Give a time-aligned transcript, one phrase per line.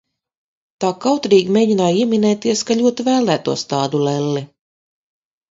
[0.85, 4.45] Tā kautrīgi mēģināju ieminēties, ka ļoti vēlētos tādu lelli.